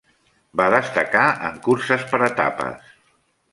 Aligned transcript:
Va 0.61 0.65
destacar 0.73 1.27
en 1.51 1.61
curses 1.69 2.09
per 2.15 2.23
etapes. 2.31 2.91